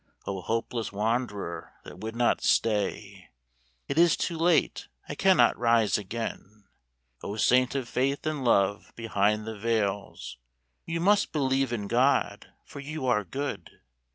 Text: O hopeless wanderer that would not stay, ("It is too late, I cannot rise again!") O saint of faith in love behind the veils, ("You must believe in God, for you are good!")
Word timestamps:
O 0.25 0.41
hopeless 0.41 0.91
wanderer 0.91 1.73
that 1.83 1.99
would 1.99 2.15
not 2.15 2.41
stay, 2.41 3.29
("It 3.87 3.99
is 3.99 4.17
too 4.17 4.35
late, 4.35 4.87
I 5.07 5.13
cannot 5.13 5.55
rise 5.59 5.95
again!") 5.95 6.63
O 7.21 7.35
saint 7.35 7.75
of 7.75 7.87
faith 7.87 8.25
in 8.25 8.43
love 8.43 8.93
behind 8.95 9.45
the 9.45 9.55
veils, 9.59 10.39
("You 10.87 11.01
must 11.01 11.31
believe 11.31 11.71
in 11.71 11.85
God, 11.87 12.51
for 12.65 12.79
you 12.79 13.05
are 13.05 13.23
good!") 13.23 13.69